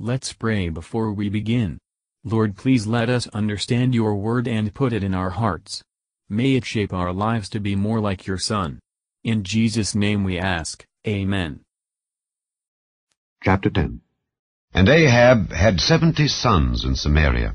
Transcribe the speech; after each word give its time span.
Let's 0.00 0.32
pray 0.32 0.70
before 0.70 1.12
we 1.12 1.28
begin. 1.28 1.78
Lord 2.24 2.56
please 2.56 2.84
let 2.84 3.08
us 3.08 3.28
understand 3.28 3.94
your 3.94 4.16
word 4.16 4.48
and 4.48 4.74
put 4.74 4.92
it 4.92 5.04
in 5.04 5.14
our 5.14 5.30
hearts. 5.30 5.84
May 6.28 6.56
it 6.56 6.64
shape 6.64 6.92
our 6.92 7.12
lives 7.12 7.48
to 7.50 7.60
be 7.60 7.76
more 7.76 8.00
like 8.00 8.26
your 8.26 8.36
Son. 8.36 8.80
In 9.22 9.44
Jesus' 9.44 9.94
name 9.94 10.24
we 10.24 10.36
ask, 10.36 10.84
Amen. 11.06 11.60
Chapter 13.44 13.70
10 13.70 14.00
And 14.74 14.88
Ahab 14.88 15.52
had 15.52 15.80
seventy 15.80 16.26
sons 16.26 16.84
in 16.84 16.96
Samaria. 16.96 17.54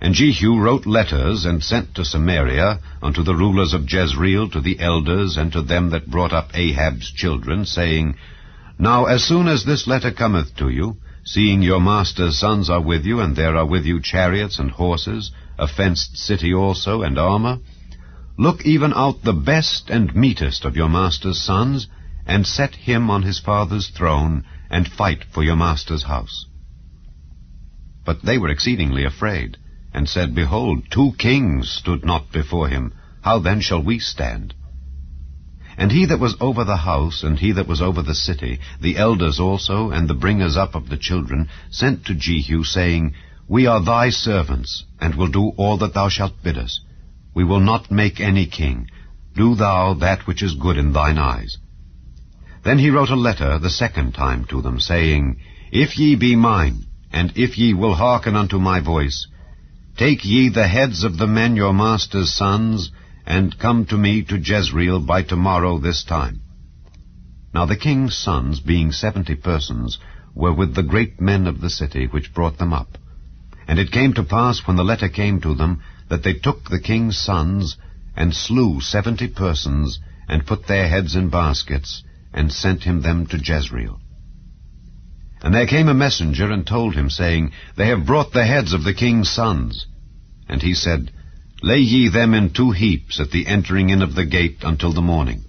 And 0.00 0.14
Jehu 0.14 0.60
wrote 0.60 0.86
letters 0.86 1.44
and 1.44 1.64
sent 1.64 1.96
to 1.96 2.04
Samaria 2.04 2.78
unto 3.02 3.24
the 3.24 3.34
rulers 3.34 3.74
of 3.74 3.90
Jezreel, 3.90 4.50
to 4.50 4.60
the 4.60 4.78
elders, 4.78 5.36
and 5.36 5.50
to 5.50 5.62
them 5.62 5.90
that 5.90 6.06
brought 6.06 6.32
up 6.32 6.50
Ahab's 6.54 7.10
children, 7.10 7.64
saying, 7.64 8.14
Now 8.78 9.06
as 9.06 9.24
soon 9.24 9.48
as 9.48 9.64
this 9.64 9.88
letter 9.88 10.12
cometh 10.12 10.54
to 10.58 10.68
you, 10.68 10.98
seeing 11.26 11.60
your 11.60 11.80
master's 11.80 12.38
sons 12.38 12.70
are 12.70 12.80
with 12.80 13.04
you, 13.04 13.20
and 13.20 13.34
there 13.34 13.56
are 13.56 13.66
with 13.66 13.84
you 13.84 14.00
chariots 14.00 14.60
and 14.60 14.70
horses, 14.70 15.32
a 15.58 15.66
fenced 15.66 16.16
city 16.16 16.54
also, 16.54 17.02
and 17.02 17.18
armor, 17.18 17.58
look 18.38 18.64
even 18.64 18.92
out 18.94 19.22
the 19.24 19.32
best 19.32 19.90
and 19.90 20.14
meetest 20.14 20.64
of 20.64 20.76
your 20.76 20.88
master's 20.88 21.40
sons, 21.40 21.88
and 22.26 22.46
set 22.46 22.76
him 22.76 23.10
on 23.10 23.22
his 23.22 23.40
father's 23.40 23.88
throne, 23.88 24.44
and 24.70 24.86
fight 24.86 25.24
for 25.32 25.42
your 25.42 25.56
master's 25.56 26.04
house. 26.04 26.46
But 28.04 28.22
they 28.22 28.38
were 28.38 28.50
exceedingly 28.50 29.04
afraid, 29.04 29.56
and 29.92 30.08
said, 30.08 30.32
Behold, 30.32 30.84
two 30.90 31.12
kings 31.18 31.68
stood 31.68 32.04
not 32.04 32.30
before 32.30 32.68
him. 32.68 32.92
How 33.22 33.40
then 33.40 33.60
shall 33.60 33.82
we 33.82 33.98
stand? 33.98 34.54
And 35.78 35.92
he 35.92 36.06
that 36.06 36.20
was 36.20 36.36
over 36.40 36.64
the 36.64 36.78
house, 36.78 37.22
and 37.22 37.38
he 37.38 37.52
that 37.52 37.68
was 37.68 37.82
over 37.82 38.02
the 38.02 38.14
city, 38.14 38.60
the 38.80 38.96
elders 38.96 39.38
also, 39.38 39.90
and 39.90 40.08
the 40.08 40.14
bringers 40.14 40.56
up 40.56 40.74
of 40.74 40.88
the 40.88 40.96
children, 40.96 41.48
sent 41.70 42.06
to 42.06 42.14
Jehu, 42.14 42.64
saying, 42.64 43.14
We 43.46 43.66
are 43.66 43.82
thy 43.82 44.08
servants, 44.08 44.84
and 45.00 45.14
will 45.14 45.28
do 45.28 45.48
all 45.56 45.76
that 45.78 45.92
thou 45.92 46.08
shalt 46.08 46.42
bid 46.42 46.56
us. 46.56 46.80
We 47.34 47.44
will 47.44 47.60
not 47.60 47.90
make 47.90 48.20
any 48.20 48.46
king. 48.46 48.88
Do 49.34 49.54
thou 49.54 49.92
that 49.94 50.26
which 50.26 50.42
is 50.42 50.54
good 50.54 50.78
in 50.78 50.92
thine 50.92 51.18
eyes. 51.18 51.58
Then 52.64 52.78
he 52.78 52.90
wrote 52.90 53.10
a 53.10 53.16
letter 53.16 53.58
the 53.58 53.70
second 53.70 54.12
time 54.12 54.46
to 54.46 54.62
them, 54.62 54.80
saying, 54.80 55.36
If 55.70 55.98
ye 55.98 56.16
be 56.16 56.34
mine, 56.34 56.86
and 57.12 57.32
if 57.36 57.58
ye 57.58 57.74
will 57.74 57.94
hearken 57.94 58.34
unto 58.34 58.58
my 58.58 58.80
voice, 58.80 59.26
take 59.98 60.24
ye 60.24 60.48
the 60.48 60.66
heads 60.66 61.04
of 61.04 61.18
the 61.18 61.26
men 61.26 61.54
your 61.54 61.74
master's 61.74 62.34
sons, 62.34 62.90
and 63.26 63.58
come 63.58 63.84
to 63.86 63.96
me 63.96 64.22
to 64.24 64.38
Jezreel 64.38 65.00
by 65.00 65.22
tomorrow 65.22 65.78
this 65.78 66.04
time. 66.04 66.40
Now 67.52 67.66
the 67.66 67.76
king's 67.76 68.16
sons, 68.16 68.60
being 68.60 68.92
seventy 68.92 69.34
persons, 69.34 69.98
were 70.34 70.52
with 70.52 70.74
the 70.74 70.82
great 70.82 71.20
men 71.20 71.46
of 71.46 71.60
the 71.60 71.70
city 71.70 72.06
which 72.06 72.34
brought 72.34 72.58
them 72.58 72.72
up. 72.72 72.98
And 73.66 73.78
it 73.78 73.90
came 73.90 74.12
to 74.14 74.22
pass, 74.22 74.66
when 74.66 74.76
the 74.76 74.84
letter 74.84 75.08
came 75.08 75.40
to 75.40 75.54
them, 75.54 75.82
that 76.08 76.22
they 76.22 76.34
took 76.34 76.68
the 76.68 76.80
king's 76.80 77.18
sons, 77.18 77.76
and 78.14 78.32
slew 78.32 78.80
seventy 78.80 79.26
persons, 79.26 79.98
and 80.28 80.46
put 80.46 80.66
their 80.66 80.88
heads 80.88 81.16
in 81.16 81.30
baskets, 81.30 82.04
and 82.32 82.52
sent 82.52 82.84
him 82.84 83.02
them 83.02 83.26
to 83.26 83.38
Jezreel. 83.38 84.00
And 85.42 85.54
there 85.54 85.66
came 85.66 85.88
a 85.88 85.94
messenger, 85.94 86.50
and 86.52 86.66
told 86.66 86.94
him, 86.94 87.10
saying, 87.10 87.52
They 87.76 87.88
have 87.88 88.06
brought 88.06 88.32
the 88.32 88.46
heads 88.46 88.72
of 88.72 88.84
the 88.84 88.94
king's 88.94 89.30
sons. 89.30 89.86
And 90.48 90.62
he 90.62 90.74
said, 90.74 91.10
Lay 91.62 91.78
ye 91.78 92.08
them 92.08 92.34
in 92.34 92.50
two 92.50 92.70
heaps 92.70 93.18
at 93.18 93.30
the 93.30 93.46
entering 93.46 93.90
in 93.90 94.02
of 94.02 94.14
the 94.14 94.26
gate 94.26 94.58
until 94.62 94.92
the 94.92 95.00
morning. 95.02 95.44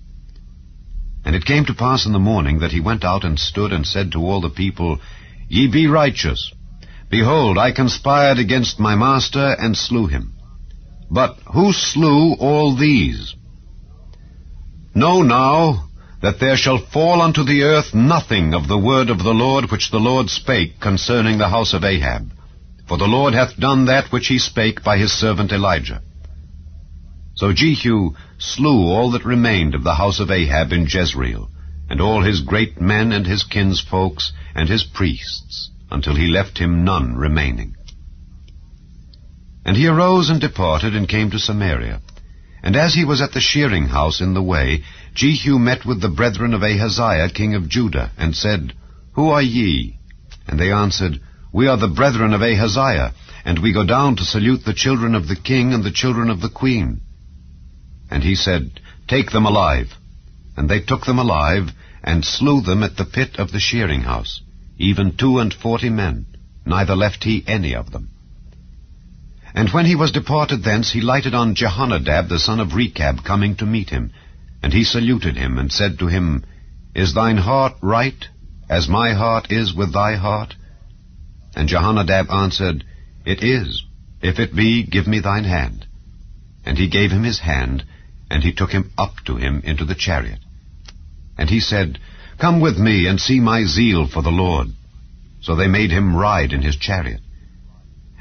And 1.25 1.36
it 1.36 1.45
came 1.45 1.66
to 1.66 1.73
pass 1.73 2.05
in 2.05 2.13
the 2.13 2.19
morning 2.19 2.59
that 2.59 2.72
he 2.72 2.80
went 2.80 3.03
out 3.03 3.25
and 3.25 3.38
stood 3.38 3.73
and 3.73 3.86
said 3.86 4.13
to 4.13 4.19
all 4.19 4.39
the 4.39 4.50
people, 4.50 5.00
Ye 5.50 5.67
be 5.67 5.88
righteous. 5.88 6.52
Behold, 7.09 7.58
I 7.58 7.72
conspired 7.72 8.39
against 8.39 8.80
my 8.80 8.95
master 8.95 9.55
and 9.59 9.78
slew 9.78 10.08
him. 10.08 10.33
But 11.09 11.38
who 11.53 11.73
slew 11.73 12.33
all 12.33 12.75
these? 12.75 13.35
Know 14.95 15.22
now 15.22 15.89
that 16.22 16.39
there 16.39 16.57
shall 16.57 16.78
fall 16.78 17.22
unto 17.22 17.44
the 17.44 17.63
earth 17.63 17.94
nothing 17.94 18.53
of 18.53 18.68
the 18.68 18.78
word 18.78 19.09
of 19.09 19.19
the 19.19 19.34
Lord 19.34 19.72
which 19.72 19.91
the 19.91 20.00
Lord 20.00 20.29
spake 20.29 20.79
concerning 20.79 21.38
the 21.38 21.50
house 21.50 21.74
of 21.74 21.84
Ahab. 21.84 22.31
For 22.88 22.98
the 22.98 23.06
Lord 23.06 23.34
hath 23.34 23.59
done 23.59 23.86
that 23.86 24.12
which 24.12 24.28
he 24.28 24.40
spake 24.40 24.84
by 24.84 24.98
his 24.98 25.12
servant 25.12 25.52
Elijah. 25.52 26.02
So 27.36 27.52
Jehu 27.52 28.14
slew 28.38 28.88
all 28.88 29.12
that 29.12 29.25
remained 29.25 29.75
of 29.75 29.84
the 29.84 29.96
house 29.96 30.20
of 30.20 30.31
Ahab 30.31 30.72
in 30.72 30.88
Jezreel, 30.88 31.52
and 31.90 32.00
all 32.00 32.24
his 32.24 32.42
great 32.42 32.80
men 32.80 33.12
and 33.12 33.28
his 33.28 33.44
kinsfolks 33.44 34.31
and 34.56 34.70
his 34.70 34.84
priests, 34.84 35.70
until 35.92 36.16
he 36.16 36.28
left 36.28 36.58
him 36.58 36.84
none 36.84 37.16
remaining. 37.16 37.75
And 39.66 39.75
he 39.75 39.88
arose 39.88 40.30
and 40.30 40.40
departed 40.40 40.96
and 40.96 41.09
came 41.09 41.30
to 41.31 41.40
Samaria. 41.40 42.02
And 42.64 42.75
as 42.75 42.94
he 42.94 43.04
was 43.04 43.22
at 43.22 43.34
the 43.34 43.42
shearing 43.42 43.88
house 43.88 44.22
in 44.22 44.34
the 44.34 44.42
way, 44.42 44.84
Jehu 45.14 45.59
met 45.59 45.86
with 45.86 46.02
the 46.02 46.09
brethren 46.09 46.54
of 46.54 46.64
Ahaziah 46.64 47.30
king 47.30 47.54
of 47.54 47.68
Judah, 47.68 48.12
and 48.18 48.36
said, 48.36 48.74
Who 49.14 49.30
are 49.30 49.42
ye? 49.42 50.00
And 50.48 50.58
they 50.58 50.72
answered, 50.72 51.19
we 51.53 51.68
are 51.68 51.78
the 51.78 51.88
brethren 51.88 52.34
of 52.34 52.41
Ahaziah, 52.41 53.13
and 53.46 53.59
we 53.59 53.74
go 53.74 53.85
down 53.85 54.16
to 54.18 54.25
salute 54.25 54.66
the 54.66 54.74
children 54.74 55.16
of 55.16 55.28
the 55.28 55.35
king 55.35 55.74
and 55.74 55.84
the 55.84 55.91
children 55.91 56.30
of 56.30 56.41
the 56.41 56.50
queen. 56.50 57.02
And 58.09 58.24
he 58.24 58.35
said, 58.35 58.80
Take 59.08 59.31
them 59.31 59.46
alive. 59.46 59.94
And 60.56 60.69
they 60.69 60.81
took 60.81 61.06
them 61.06 61.19
alive, 61.19 61.72
and 62.03 62.25
slew 62.25 62.62
them 62.62 62.84
at 62.84 62.97
the 62.97 63.06
pit 63.06 63.38
of 63.38 63.52
the 63.52 63.59
shearing 63.59 64.02
house, 64.02 64.41
even 64.78 65.16
two 65.16 65.40
and 65.40 65.53
forty 65.53 65.90
men, 65.90 66.25
neither 66.66 66.96
left 66.96 67.24
he 67.24 67.44
any 67.47 67.75
of 67.75 67.91
them. 67.91 68.09
And 69.53 69.69
when 69.69 69.86
he 69.86 69.96
was 69.96 70.12
departed 70.12 70.63
thence, 70.63 70.91
he 70.91 71.02
lighted 71.02 71.34
on 71.34 71.56
Jehonadab 71.56 72.30
the 72.30 72.40
son 72.40 72.59
of 72.59 72.75
Rechab 72.75 73.24
coming 73.24 73.56
to 73.56 73.66
meet 73.66 73.90
him. 73.90 74.12
And 74.62 74.74
he 74.74 74.84
saluted 74.84 75.38
him, 75.38 75.57
and 75.57 75.72
said 75.72 76.00
to 76.00 76.07
him, 76.07 76.44
Is 76.94 77.13
thine 77.13 77.38
heart 77.38 77.74
right, 77.81 78.28
as 78.69 78.88
my 78.88 79.13
heart 79.13 79.52
is 79.52 79.74
with 79.74 79.94
thy 79.94 80.16
heart? 80.16 80.56
And 81.57 81.68
Jehonadab 81.68 82.29
answered, 82.29 82.84
It 83.25 83.41
is. 83.41 83.84
If 84.22 84.38
it 84.38 84.56
be, 84.56 84.84
give 84.84 85.07
me 85.07 85.22
thine 85.22 85.44
hand. 85.44 85.88
And 86.63 86.78
he 86.78 86.88
gave 86.88 87.09
him 87.09 87.23
his 87.23 87.40
hand, 87.40 87.84
and 88.29 88.44
he 88.44 88.53
took 88.53 88.69
him 88.69 88.91
up 88.95 89.16
to 89.25 89.38
him 89.38 89.62
into 89.63 89.84
the 89.84 89.95
chariot. 89.95 90.38
And 91.35 91.50
he 91.50 91.59
said, 91.59 91.97
Come 92.38 92.62
with 92.62 92.78
me, 92.78 93.07
and 93.07 93.19
see 93.19 93.40
my 93.40 93.66
zeal 93.66 94.06
for 94.07 94.22
the 94.22 94.29
Lord. 94.29 94.68
So 95.41 95.56
they 95.56 95.68
made 95.68 95.90
him 95.90 96.16
ride 96.16 96.53
in 96.53 96.62
his 96.62 96.75
chariot. 96.75 97.22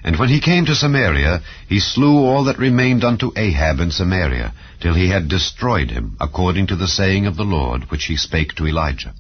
And 0.03 0.18
when 0.18 0.30
he 0.30 0.41
came 0.41 0.64
to 0.64 0.74
Samaria, 0.74 1.42
he 1.68 1.78
slew 1.78 2.24
all 2.24 2.44
that 2.44 2.58
remained 2.58 3.04
unto 3.04 3.32
Ahab 3.36 3.80
in 3.80 3.91
Samaria, 3.91 4.54
till 4.80 4.94
he 4.94 5.10
had 5.10 5.28
destroyed 5.28 5.91
him, 5.91 6.16
according 6.20 6.68
to 6.68 6.76
the 6.76 6.88
saying 6.88 7.26
of 7.26 7.36
the 7.36 7.44
Lord, 7.44 7.91
which 7.91 8.06
he 8.06 8.16
spake 8.16 8.54
to 8.54 8.66
Elijah. 8.66 9.12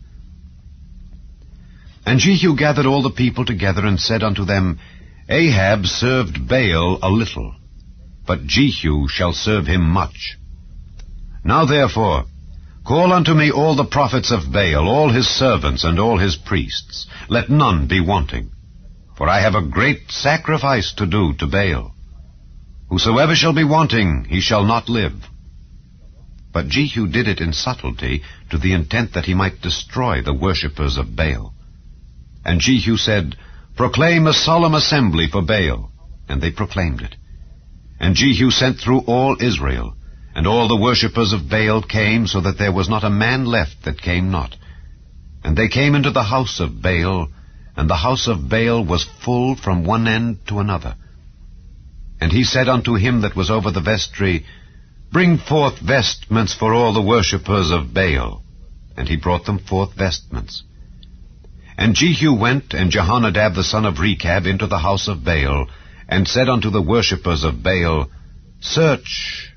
And 2.06 2.20
Jehu 2.20 2.54
gathered 2.54 2.86
all 2.86 3.02
the 3.02 3.10
people 3.10 3.44
together 3.44 3.84
and 3.84 3.98
said 3.98 4.22
unto 4.22 4.44
them, 4.44 4.78
Ahab 5.28 5.86
served 5.86 6.48
Baal 6.48 7.00
a 7.02 7.10
little, 7.10 7.56
but 8.24 8.46
Jehu 8.46 9.08
shall 9.08 9.32
serve 9.32 9.66
him 9.66 9.82
much. 9.82 10.38
Now 11.44 11.64
therefore, 11.64 12.26
call 12.84 13.12
unto 13.12 13.34
me 13.34 13.50
all 13.50 13.74
the 13.74 13.84
prophets 13.84 14.30
of 14.30 14.52
Baal, 14.52 14.88
all 14.88 15.10
his 15.10 15.26
servants 15.26 15.82
and 15.82 15.98
all 15.98 16.18
his 16.18 16.36
priests. 16.36 17.08
Let 17.28 17.50
none 17.50 17.88
be 17.88 18.00
wanting. 18.00 18.52
For 19.16 19.28
I 19.28 19.40
have 19.40 19.56
a 19.56 19.66
great 19.66 20.12
sacrifice 20.12 20.92
to 20.98 21.06
do 21.06 21.32
to 21.40 21.46
Baal. 21.48 21.92
Whosoever 22.88 23.34
shall 23.34 23.52
be 23.52 23.64
wanting, 23.64 24.26
he 24.28 24.40
shall 24.40 24.64
not 24.64 24.88
live. 24.88 25.24
But 26.52 26.68
Jehu 26.68 27.08
did 27.08 27.26
it 27.26 27.40
in 27.40 27.52
subtlety, 27.52 28.22
to 28.50 28.58
the 28.58 28.74
intent 28.74 29.14
that 29.14 29.24
he 29.24 29.34
might 29.34 29.60
destroy 29.60 30.22
the 30.22 30.34
worshippers 30.34 30.98
of 30.98 31.16
Baal. 31.16 31.55
And 32.46 32.60
Jehu 32.60 32.96
said, 32.96 33.34
Proclaim 33.76 34.28
a 34.28 34.32
solemn 34.32 34.74
assembly 34.74 35.26
for 35.26 35.42
Baal. 35.42 35.90
And 36.28 36.40
they 36.40 36.52
proclaimed 36.52 37.02
it. 37.02 37.16
And 37.98 38.14
Jehu 38.14 38.52
sent 38.52 38.78
through 38.78 39.00
all 39.00 39.36
Israel, 39.40 39.96
and 40.32 40.46
all 40.46 40.68
the 40.68 40.76
worshippers 40.76 41.32
of 41.32 41.50
Baal 41.50 41.82
came, 41.82 42.28
so 42.28 42.40
that 42.40 42.56
there 42.56 42.70
was 42.70 42.88
not 42.88 43.02
a 43.02 43.10
man 43.10 43.46
left 43.46 43.82
that 43.84 44.00
came 44.00 44.30
not. 44.30 44.54
And 45.42 45.56
they 45.56 45.66
came 45.66 45.96
into 45.96 46.12
the 46.12 46.22
house 46.22 46.60
of 46.60 46.80
Baal, 46.80 47.28
and 47.76 47.90
the 47.90 48.02
house 48.06 48.28
of 48.28 48.48
Baal 48.48 48.84
was 48.84 49.10
full 49.24 49.56
from 49.56 49.84
one 49.84 50.06
end 50.06 50.46
to 50.46 50.60
another. 50.60 50.94
And 52.20 52.30
he 52.30 52.44
said 52.44 52.68
unto 52.68 52.94
him 52.94 53.22
that 53.22 53.34
was 53.34 53.50
over 53.50 53.72
the 53.72 53.80
vestry, 53.80 54.46
Bring 55.10 55.38
forth 55.38 55.80
vestments 55.80 56.54
for 56.54 56.72
all 56.72 56.92
the 56.92 57.02
worshippers 57.02 57.72
of 57.72 57.92
Baal. 57.92 58.44
And 58.96 59.08
he 59.08 59.16
brought 59.16 59.46
them 59.46 59.58
forth 59.58 59.94
vestments. 59.94 60.62
And 61.78 61.94
Jehu 61.94 62.32
went, 62.32 62.72
and 62.72 62.90
Jehonadab 62.90 63.54
the 63.54 63.64
son 63.64 63.84
of 63.84 64.00
Rechab, 64.00 64.46
into 64.46 64.66
the 64.66 64.78
house 64.78 65.08
of 65.08 65.24
Baal, 65.24 65.68
and 66.08 66.26
said 66.26 66.48
unto 66.48 66.70
the 66.70 66.80
worshippers 66.82 67.44
of 67.44 67.62
Baal, 67.62 68.10
Search, 68.60 69.50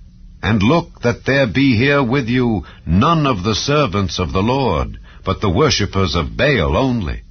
and 0.44 0.62
look 0.62 1.02
that 1.02 1.26
there 1.26 1.48
be 1.48 1.78
here 1.78 2.04
with 2.04 2.28
you 2.28 2.66
none 2.86 3.26
of 3.26 3.44
the 3.44 3.56
servants 3.56 4.20
of 4.20 4.34
the 4.34 4.44
Lord, 4.44 5.00
but 5.24 5.40
the 5.40 5.50
worshippers 5.50 6.16
of 6.16 6.36
Baal 6.36 6.76
only. 6.76 7.22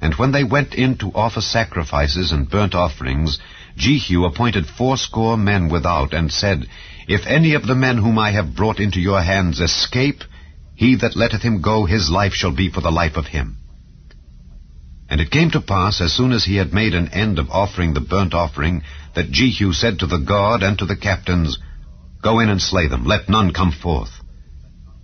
And 0.00 0.14
when 0.14 0.32
they 0.32 0.44
went 0.44 0.74
in 0.74 0.96
to 0.98 1.12
offer 1.14 1.40
sacrifices 1.40 2.32
and 2.32 2.48
burnt 2.48 2.74
offerings, 2.74 3.38
Jehu 3.76 4.24
appointed 4.24 4.66
fourscore 4.66 5.36
men 5.36 5.68
without, 5.68 6.14
and 6.14 6.32
said, 6.32 6.66
If 7.08 7.26
any 7.26 7.54
of 7.54 7.66
the 7.66 7.74
men 7.74 7.98
whom 7.98 8.18
I 8.18 8.30
have 8.30 8.54
brought 8.54 8.80
into 8.80 9.00
your 9.00 9.22
hands 9.22 9.60
escape, 9.60 10.22
he 10.76 10.94
that 10.96 11.16
letteth 11.16 11.42
him 11.42 11.62
go, 11.62 11.86
his 11.86 12.10
life 12.10 12.34
shall 12.34 12.54
be 12.54 12.70
for 12.70 12.82
the 12.82 12.90
life 12.90 13.16
of 13.16 13.26
him. 13.26 13.56
And 15.08 15.20
it 15.20 15.30
came 15.30 15.50
to 15.52 15.60
pass, 15.60 16.00
as 16.02 16.12
soon 16.12 16.32
as 16.32 16.44
he 16.44 16.56
had 16.56 16.74
made 16.74 16.94
an 16.94 17.08
end 17.08 17.38
of 17.38 17.50
offering 17.50 17.94
the 17.94 18.00
burnt 18.00 18.34
offering, 18.34 18.82
that 19.14 19.30
Jehu 19.30 19.72
said 19.72 20.00
to 20.00 20.06
the 20.06 20.18
guard 20.18 20.62
and 20.62 20.78
to 20.78 20.84
the 20.84 20.96
captains, 20.96 21.58
Go 22.22 22.40
in 22.40 22.50
and 22.50 22.60
slay 22.60 22.88
them, 22.88 23.06
let 23.06 23.28
none 23.28 23.52
come 23.52 23.72
forth. 23.72 24.20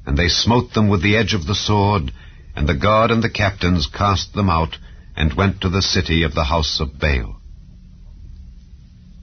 And 0.05 0.17
they 0.17 0.29
smote 0.29 0.75
them 0.75 0.89
with 0.89 1.03
the 1.03 1.17
edge 1.17 1.33
of 1.33 1.47
the 1.47 1.55
sword, 1.55 2.13
and 2.55 2.69
the 2.69 2.75
guard 2.75 3.11
and 3.11 3.23
the 3.23 3.31
captains 3.31 3.87
cast 3.87 4.35
them 4.35 4.51
out, 4.51 4.77
and 5.17 5.33
went 5.33 5.63
to 5.63 5.71
the 5.71 5.83
city 5.83 6.23
of 6.23 6.35
the 6.35 6.45
house 6.45 6.81
of 6.81 6.99
Baal. 6.99 7.41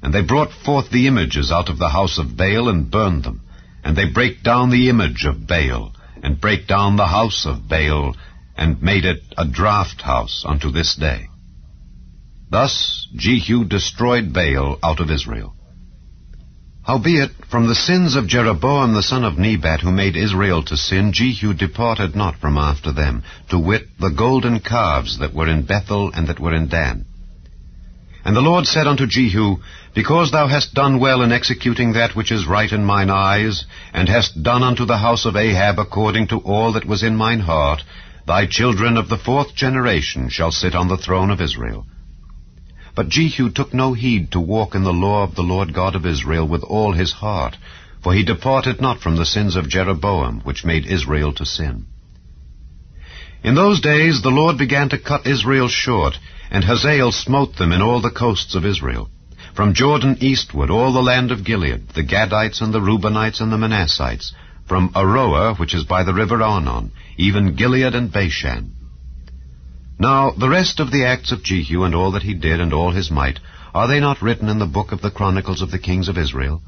And 0.02 0.14
they 0.14 0.24
brought 0.24 0.52
forth 0.52 0.90
the 0.90 1.08
images 1.08 1.52
out 1.52 1.70
of 1.70 1.78
the 1.78 1.90
house 1.90 2.18
of 2.18 2.38
Baal, 2.38 2.70
and 2.70 2.90
burned 2.90 3.24
them. 3.24 3.42
And 3.84 3.96
they 3.96 4.10
brake 4.10 4.42
down 4.44 4.72
the 4.72 4.90
image 4.90 5.26
of 5.26 5.46
Baal, 5.46 5.94
and 6.24 6.42
brake 6.42 6.68
down 6.68 6.96
the 6.96 7.08
house 7.08 7.46
of 7.46 7.68
Baal, 7.68 8.16
and 8.58 8.82
made 8.82 9.06
it 9.06 9.22
a 9.38 9.46
draught 9.46 10.02
house 10.02 10.44
unto 10.46 10.72
this 10.72 10.96
day. 10.96 11.28
Thus 12.50 13.08
Jehu 13.16 13.66
destroyed 13.66 14.34
Baal 14.34 14.80
out 14.84 15.00
of 15.00 15.12
Israel. 15.12 15.56
Howbeit, 16.84 17.46
from 17.52 17.68
the 17.68 17.76
sins 17.76 18.16
of 18.16 18.28
Jeroboam 18.28 18.96
the 18.96 19.04
son 19.04 19.24
of 19.24 19.38
Nebat, 19.38 19.82
who 19.82 19.92
made 19.92 20.16
Israel 20.16 20.64
to 20.64 20.76
sin, 20.76 21.14
Jehu 21.14 21.54
departed 21.54 22.16
not 22.16 22.38
from 22.38 22.58
after 22.58 22.92
them, 22.92 23.24
to 23.50 23.60
wit, 23.60 23.84
the 24.00 24.10
golden 24.10 24.60
calves 24.60 25.20
that 25.20 25.34
were 25.34 25.48
in 25.48 25.68
Bethel 25.68 26.12
and 26.16 26.28
that 26.28 26.40
were 26.40 26.56
in 26.56 26.68
Dan. 26.68 27.06
And 28.26 28.36
the 28.36 28.42
Lord 28.42 28.68
said 28.68 28.86
unto 28.86 29.08
Jehu, 29.08 29.58
Because 29.94 30.32
thou 30.32 30.48
hast 30.48 30.74
done 30.74 31.00
well 31.00 31.22
in 31.22 31.32
executing 31.32 31.94
that 31.94 32.16
which 32.16 32.32
is 32.32 32.48
right 32.48 32.72
in 32.72 32.84
mine 32.84 33.10
eyes, 33.10 33.66
and 33.94 34.10
hast 34.10 34.44
done 34.44 34.62
unto 34.62 34.86
the 34.86 34.98
house 34.98 35.26
of 35.26 35.36
Ahab 35.36 35.80
according 35.80 36.28
to 36.28 36.38
all 36.40 36.74
that 36.74 36.86
was 36.86 37.02
in 37.02 37.16
mine 37.16 37.40
heart, 37.40 37.84
thy 38.28 38.46
children 38.46 38.98
of 38.98 39.10
the 39.10 39.18
fourth 39.18 39.56
generation 39.56 40.30
shall 40.30 40.52
sit 40.52 40.76
on 40.76 40.90
the 40.90 40.98
throne 40.98 41.32
of 41.32 41.42
Israel. 41.42 41.86
But 42.96 43.10
Jehu 43.10 43.50
took 43.50 43.74
no 43.74 43.94
heed 43.94 44.32
to 44.34 44.40
walk 44.42 44.76
in 44.76 44.84
the 44.84 44.92
law 44.92 45.24
of 45.24 45.36
the 45.36 45.42
Lord 45.44 45.74
God 45.74 45.96
of 45.96 46.06
Israel 46.06 46.46
with 46.46 46.64
all 46.64 46.92
his 46.92 47.14
heart, 47.14 47.56
for 48.04 48.14
he 48.14 48.24
departed 48.24 48.82
not 48.82 49.00
from 49.00 49.16
the 49.16 49.26
sins 49.26 49.56
of 49.56 49.70
Jeroboam, 49.70 50.42
which 50.42 50.66
made 50.66 50.86
Israel 50.86 51.34
to 51.34 51.46
sin. 51.46 51.86
In 53.44 53.56
those 53.56 53.80
days 53.80 54.22
the 54.22 54.30
Lord 54.30 54.58
began 54.58 54.90
to 54.90 54.98
cut 54.98 55.26
Israel 55.26 55.70
short, 55.70 56.20
and 56.52 56.64
Hazael 56.64 57.12
smote 57.12 57.58
them 57.58 57.72
in 57.72 57.82
all 57.82 58.02
the 58.02 58.10
coasts 58.10 58.56
of 58.56 58.66
Israel. 58.66 59.10
From 59.56 59.74
Jordan 59.74 60.18
eastward, 60.22 60.70
all 60.70 60.94
the 60.94 61.02
land 61.02 61.32
of 61.32 61.44
Gilead, 61.44 61.90
the 61.90 62.04
Gadites 62.04 62.62
and 62.62 62.74
the 62.74 62.80
Reubenites 62.80 63.42
and 63.42 63.52
the 63.52 63.58
Manassites, 63.58 64.32
from 64.68 64.90
Aroer, 64.94 65.58
which 65.58 65.74
is 65.74 65.84
by 65.84 66.04
the 66.04 66.14
river 66.14 66.42
Arnon, 66.42 66.92
even 67.18 67.56
Gilead 67.56 67.96
and 67.96 68.12
Bashan. 68.12 68.74
Now, 70.00 70.32
the 70.32 70.48
rest 70.50 70.80
of 70.80 70.92
the 70.92 71.06
acts 71.06 71.32
of 71.32 71.44
Jehu 71.44 71.84
and 71.84 71.94
all 71.94 72.12
that 72.12 72.24
he 72.24 72.34
did 72.34 72.62
and 72.62 72.74
all 72.74 72.92
his 72.92 73.12
might, 73.12 73.40
are 73.74 73.88
they 73.88 74.00
not 74.00 74.22
written 74.22 74.48
in 74.48 74.60
the 74.60 74.66
book 74.66 74.92
of 74.92 75.02
the 75.02 75.12
Chronicles 75.12 75.62
of 75.62 75.72
the 75.72 75.80
kings 75.80 76.08
of 76.08 76.18
Israel? 76.18 76.62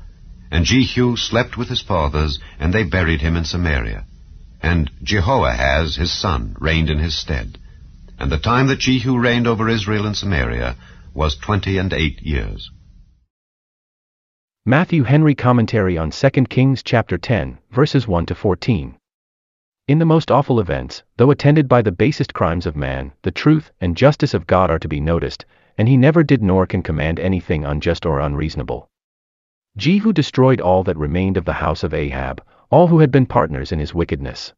And 0.51 0.66
Jehu 0.66 1.16
slept 1.16 1.57
with 1.57 1.69
his 1.69 1.81
fathers, 1.81 2.39
and 2.60 2.74
they 2.74 2.83
buried 2.83 3.22
him 3.22 3.38
in 3.38 3.45
Samaria. 3.45 4.06
And 4.62 4.92
Jehoahaz 5.01 5.95
his 5.95 6.12
son 6.12 6.56
reigned 6.60 6.89
in 6.89 7.00
his 7.00 7.18
stead. 7.18 7.57
And 8.21 8.31
the 8.31 8.38
time 8.38 8.68
that 8.68 8.77
Jehu 8.77 9.18
reigned 9.18 9.47
over 9.47 9.68
Israel 9.68 10.06
in 10.06 10.13
Samaria 10.13 10.75
was 11.12 11.35
twenty 11.35 11.79
and 11.79 11.91
eight 11.91 12.21
years. 12.21 12.69
Matthew 14.63 15.01
Henry 15.01 15.33
Commentary 15.33 15.97
on 15.97 16.12
2 16.12 16.29
Kings 16.45 16.83
chapter 16.83 17.18
10, 17.18 17.57
verses 17.71 18.07
1 18.07 18.27
to 18.27 18.35
14. 18.35 18.95
In 19.88 19.97
the 19.97 20.06
most 20.06 20.29
awful 20.29 20.59
events, 20.59 21.01
though 21.18 21.31
attended 21.31 21.68
by 21.68 21.81
the 21.81 21.91
basest 21.91 22.31
crimes 22.31 22.68
of 22.68 22.75
man, 22.75 23.12
the 23.23 23.31
truth 23.31 23.71
and 23.81 23.97
justice 23.97 24.35
of 24.35 24.45
God 24.45 24.69
are 24.69 24.77
to 24.77 24.88
be 24.88 25.00
noticed, 25.00 25.47
and 25.75 25.88
he 25.88 25.97
never 25.97 26.21
did 26.21 26.44
nor 26.44 26.68
can 26.68 26.83
command 26.83 27.19
anything 27.19 27.65
unjust 27.65 28.06
or 28.06 28.19
unreasonable. 28.19 28.88
Jehu 29.77 30.13
destroyed 30.13 30.62
all 30.62 30.83
that 30.83 30.95
remained 30.95 31.38
of 31.38 31.45
the 31.45 31.53
house 31.53 31.83
of 31.83 31.91
Ahab, 31.91 32.44
all 32.69 32.85
who 32.85 33.00
had 33.00 33.09
been 33.09 33.25
partners 33.25 33.71
in 33.71 33.79
his 33.79 33.95
wickedness. 33.95 34.53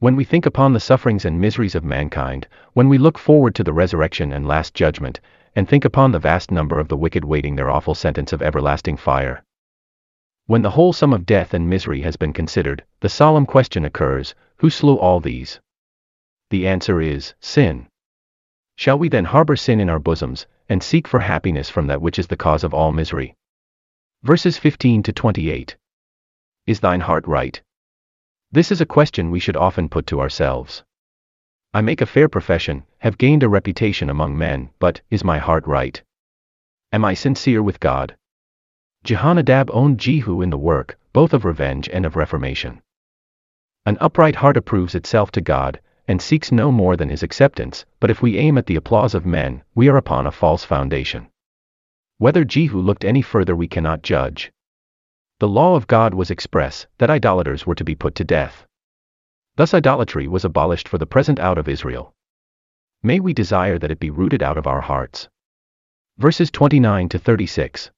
When 0.00 0.14
we 0.14 0.24
think 0.24 0.46
upon 0.46 0.72
the 0.72 0.80
sufferings 0.80 1.24
and 1.24 1.40
miseries 1.40 1.74
of 1.74 1.84
mankind, 1.84 2.46
when 2.72 2.88
we 2.88 2.98
look 2.98 3.18
forward 3.18 3.54
to 3.56 3.64
the 3.64 3.72
resurrection 3.72 4.32
and 4.32 4.46
last 4.46 4.74
judgment, 4.74 5.20
and 5.56 5.68
think 5.68 5.84
upon 5.84 6.12
the 6.12 6.18
vast 6.18 6.50
number 6.50 6.78
of 6.78 6.88
the 6.88 6.96
wicked 6.96 7.24
waiting 7.24 7.56
their 7.56 7.70
awful 7.70 7.94
sentence 7.94 8.32
of 8.32 8.40
everlasting 8.40 8.96
fire, 8.96 9.42
when 10.48 10.62
the 10.62 10.70
whole 10.70 10.94
sum 10.94 11.12
of 11.12 11.26
death 11.26 11.52
and 11.52 11.68
misery 11.68 12.00
has 12.00 12.16
been 12.16 12.32
considered, 12.32 12.82
the 13.00 13.08
solemn 13.10 13.44
question 13.44 13.84
occurs, 13.84 14.34
who 14.56 14.70
slew 14.70 14.96
all 14.96 15.20
these? 15.20 15.60
The 16.48 16.66
answer 16.66 17.02
is, 17.02 17.34
sin. 17.38 17.86
Shall 18.74 18.98
we 18.98 19.10
then 19.10 19.26
harbor 19.26 19.56
sin 19.56 19.78
in 19.78 19.90
our 19.90 19.98
bosoms, 19.98 20.46
and 20.66 20.82
seek 20.82 21.06
for 21.06 21.20
happiness 21.20 21.68
from 21.68 21.86
that 21.88 22.00
which 22.00 22.18
is 22.18 22.28
the 22.28 22.36
cause 22.38 22.64
of 22.64 22.72
all 22.72 22.92
misery? 22.92 23.34
Verses 24.22 24.56
15 24.56 25.02
to 25.02 25.12
28. 25.12 25.76
Is 26.66 26.80
thine 26.80 27.00
heart 27.00 27.26
right? 27.26 27.60
This 28.50 28.72
is 28.72 28.80
a 28.80 28.86
question 28.86 29.30
we 29.30 29.40
should 29.40 29.56
often 29.56 29.90
put 29.90 30.06
to 30.06 30.20
ourselves. 30.20 30.82
I 31.74 31.82
make 31.82 32.00
a 32.00 32.06
fair 32.06 32.30
profession, 32.30 32.84
have 32.98 33.18
gained 33.18 33.42
a 33.42 33.48
reputation 33.48 34.08
among 34.08 34.38
men, 34.38 34.70
but, 34.78 35.02
is 35.10 35.22
my 35.22 35.36
heart 35.36 35.66
right? 35.66 36.02
Am 36.90 37.04
I 37.04 37.12
sincere 37.12 37.62
with 37.62 37.78
God? 37.78 38.16
Jehonadab 39.04 39.68
owned 39.70 40.00
Jehu 40.00 40.40
in 40.40 40.48
the 40.48 40.56
work, 40.56 40.98
both 41.12 41.34
of 41.34 41.44
revenge 41.44 41.90
and 41.90 42.06
of 42.06 42.16
reformation. 42.16 42.80
An 43.84 43.98
upright 44.00 44.36
heart 44.36 44.56
approves 44.56 44.94
itself 44.94 45.30
to 45.32 45.42
God, 45.42 45.80
and 46.06 46.22
seeks 46.22 46.50
no 46.50 46.72
more 46.72 46.96
than 46.96 47.10
his 47.10 47.22
acceptance, 47.22 47.84
but 48.00 48.08
if 48.10 48.22
we 48.22 48.38
aim 48.38 48.56
at 48.56 48.64
the 48.64 48.76
applause 48.76 49.14
of 49.14 49.26
men, 49.26 49.62
we 49.74 49.88
are 49.88 49.98
upon 49.98 50.26
a 50.26 50.32
false 50.32 50.64
foundation. 50.64 51.28
Whether 52.16 52.46
Jehu 52.46 52.80
looked 52.80 53.04
any 53.04 53.20
further 53.20 53.54
we 53.54 53.68
cannot 53.68 54.02
judge. 54.02 54.50
The 55.40 55.48
law 55.48 55.76
of 55.76 55.86
God 55.86 56.14
was 56.14 56.32
express, 56.32 56.88
that 56.98 57.10
idolaters 57.10 57.64
were 57.64 57.76
to 57.76 57.84
be 57.84 57.94
put 57.94 58.16
to 58.16 58.24
death. 58.24 58.66
Thus 59.54 59.72
idolatry 59.72 60.26
was 60.26 60.44
abolished 60.44 60.88
for 60.88 60.98
the 60.98 61.06
present 61.06 61.38
out 61.38 61.58
of 61.58 61.68
Israel. 61.68 62.12
May 63.04 63.20
we 63.20 63.32
desire 63.34 63.78
that 63.78 63.92
it 63.92 64.00
be 64.00 64.10
rooted 64.10 64.42
out 64.42 64.58
of 64.58 64.66
our 64.66 64.80
hearts. 64.80 65.28
Verses 66.16 66.50
29 66.50 67.08
to 67.10 67.20
36. 67.20 67.92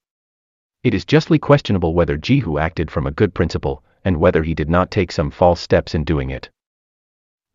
It 0.83 0.93
is 0.93 1.07
justly 1.07 1.39
questionable 1.39 1.95
whether 1.95 2.19
Jehu 2.19 2.59
acted 2.59 2.91
from 2.91 3.07
a 3.07 3.11
good 3.11 3.35
principle, 3.35 3.83
and 4.05 4.19
whether 4.19 4.43
he 4.43 4.55
did 4.55 4.69
not 4.69 4.91
take 4.91 5.11
some 5.11 5.31
false 5.31 5.63
steps 5.63 5.95
in 5.95 6.05
doing 6.05 6.29
it. 6.29 6.51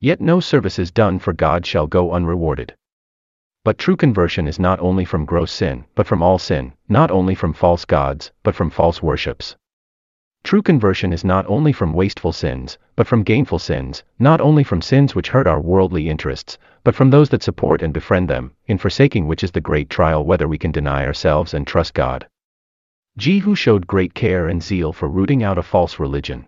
Yet 0.01 0.20
no 0.20 0.39
services 0.39 0.89
done 0.89 1.20
for 1.20 1.32
God 1.32 1.63
shall 1.63 1.86
go 1.86 2.12
unrewarded. 2.12 2.75
But 3.63 3.77
true 3.77 3.96
conversion 3.96 4.48
is 4.48 4.58
not 4.58 4.80
only 4.80 5.06
from 5.06 5.25
gross 5.25 5.51
sin, 5.51 5.86
but 5.94 6.08
from 6.08 6.24
all 6.24 6.39
sin, 6.39 6.74
not 6.89 7.12
only 7.12 7.36
from 7.36 7.54
false 7.54 7.86
gods, 7.86 8.32
but 8.42 8.56
from 8.56 8.72
false 8.72 9.04
worships. 9.04 9.56
True 10.46 10.62
conversion 10.62 11.12
is 11.12 11.25
not 11.25 11.44
only 11.48 11.74
from 11.74 11.92
wasteful 11.92 12.32
sins, 12.32 12.78
but 12.96 13.08
from 13.08 13.24
gainful 13.24 13.58
sins, 13.58 14.04
not 14.20 14.40
only 14.40 14.64
from 14.64 14.80
sins 14.80 15.16
which 15.16 15.30
hurt 15.30 15.48
our 15.48 15.60
worldly 15.60 16.08
interests, 16.08 16.60
but 16.84 16.94
from 16.94 17.10
those 17.10 17.30
that 17.30 17.42
support 17.42 17.82
and 17.82 17.92
befriend 17.92 18.30
them, 18.30 18.52
in 18.68 18.78
forsaking 18.78 19.25
which 19.25 19.44
is 19.44 19.50
the 19.50 19.60
great 19.60 19.90
trial 19.90 20.24
whether 20.24 20.48
we 20.48 20.60
can 20.60 20.72
deny 20.72 21.04
ourselves 21.04 21.56
and 21.56 21.66
trust 21.66 21.96
God. 21.96 22.28
Jehu 23.18 23.56
showed 23.56 23.88
great 23.88 24.14
care 24.14 24.48
and 24.48 24.62
zeal 24.62 24.94
for 24.94 25.10
rooting 25.10 25.42
out 25.42 25.58
a 25.58 25.64
false 25.64 26.00
religion. 26.00 26.48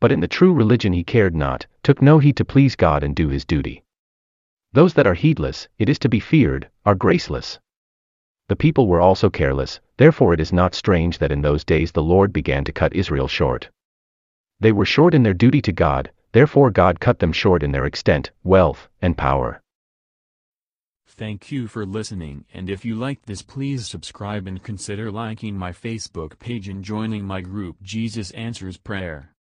But 0.00 0.10
in 0.10 0.20
the 0.20 0.26
true 0.26 0.54
religion 0.54 0.94
he 0.94 1.04
cared 1.04 1.36
not, 1.36 1.66
took 1.82 2.00
no 2.00 2.18
heed 2.18 2.38
to 2.38 2.46
please 2.46 2.76
God 2.76 3.02
and 3.02 3.14
do 3.14 3.28
his 3.28 3.44
duty. 3.44 3.84
Those 4.72 4.94
that 4.94 5.06
are 5.06 5.12
heedless, 5.12 5.68
it 5.78 5.90
is 5.90 5.98
to 5.98 6.08
be 6.08 6.18
feared, 6.18 6.70
are 6.86 6.94
graceless. 6.94 7.58
The 8.48 8.56
people 8.56 8.86
were 8.86 9.00
also 9.00 9.28
careless, 9.28 9.80
therefore 9.96 10.32
it 10.32 10.40
is 10.40 10.52
not 10.52 10.74
strange 10.74 11.18
that 11.18 11.32
in 11.32 11.42
those 11.42 11.64
days 11.64 11.92
the 11.92 12.02
Lord 12.02 12.32
began 12.32 12.64
to 12.64 12.72
cut 12.72 12.94
Israel 12.94 13.26
short. 13.26 13.70
They 14.60 14.72
were 14.72 14.84
short 14.84 15.14
in 15.14 15.24
their 15.24 15.34
duty 15.34 15.60
to 15.62 15.72
God, 15.72 16.12
therefore 16.32 16.70
God 16.70 17.00
cut 17.00 17.18
them 17.18 17.32
short 17.32 17.62
in 17.62 17.72
their 17.72 17.84
extent, 17.84 18.30
wealth, 18.44 18.88
and 19.02 19.18
power. 19.18 19.60
Thank 21.06 21.50
you 21.50 21.66
for 21.66 21.86
listening 21.86 22.44
and 22.52 22.68
if 22.68 22.84
you 22.84 22.94
liked 22.94 23.26
this 23.26 23.42
please 23.42 23.86
subscribe 23.86 24.46
and 24.46 24.62
consider 24.62 25.10
liking 25.10 25.56
my 25.56 25.72
Facebook 25.72 26.38
page 26.38 26.68
and 26.68 26.84
joining 26.84 27.24
my 27.24 27.40
group 27.40 27.76
Jesus 27.82 28.30
Answers 28.32 28.76
Prayer. 28.76 29.35